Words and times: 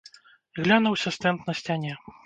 Глянуўся 0.63 1.15
стэнд 1.19 1.47
на 1.51 1.59
сцяне. 1.61 1.93